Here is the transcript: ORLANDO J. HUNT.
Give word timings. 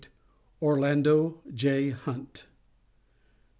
ORLANDO 0.61 1.41
J. 1.53 1.91
HUNT. 1.91 2.45